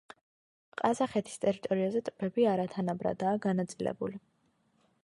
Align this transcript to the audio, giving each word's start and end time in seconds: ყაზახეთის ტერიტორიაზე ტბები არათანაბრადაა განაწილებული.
ყაზახეთის 0.81 1.35
ტერიტორიაზე 1.45 2.01
ტბები 2.09 2.49
არათანაბრადაა 2.55 3.45
განაწილებული. 3.49 4.23